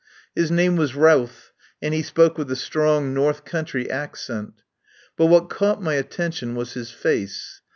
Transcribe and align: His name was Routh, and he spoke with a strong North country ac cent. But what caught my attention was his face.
His 0.33 0.49
name 0.49 0.77
was 0.77 0.95
Routh, 0.95 1.51
and 1.79 1.93
he 1.93 2.01
spoke 2.01 2.35
with 2.35 2.49
a 2.51 2.55
strong 2.55 3.13
North 3.13 3.45
country 3.45 3.87
ac 3.91 4.13
cent. 4.15 4.63
But 5.15 5.27
what 5.27 5.47
caught 5.47 5.79
my 5.79 5.93
attention 5.93 6.55
was 6.55 6.73
his 6.73 6.89
face. 6.89 7.61